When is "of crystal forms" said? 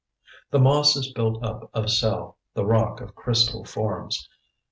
3.01-4.27